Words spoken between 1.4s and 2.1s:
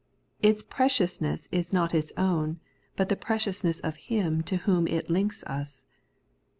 is not